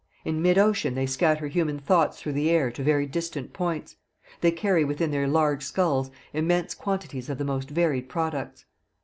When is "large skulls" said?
5.27-6.09